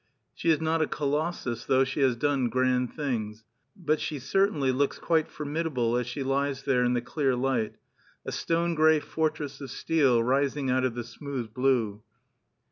She 0.33 0.49
is 0.49 0.59
not 0.59 0.81
a 0.81 0.87
colossus, 0.87 1.65
though 1.65 1.83
she 1.83 1.99
has 1.99 2.15
done 2.15 2.49
grand 2.49 2.91
things; 2.91 3.43
but 3.75 3.99
she 4.01 4.17
certainly 4.17 4.71
looks 4.71 4.97
quite 4.97 5.27
formidable 5.27 5.95
as 5.95 6.07
she 6.07 6.23
lies 6.23 6.63
there 6.63 6.83
in 6.83 6.95
the 6.95 7.03
clear 7.03 7.35
light, 7.35 7.75
a 8.25 8.31
stone 8.31 8.73
gray 8.73 8.99
fortress 8.99 9.61
of 9.61 9.69
steel 9.69 10.23
rising 10.23 10.71
out 10.71 10.85
of 10.85 10.95
the 10.95 11.03
smooth 11.03 11.53
blue. 11.53 12.01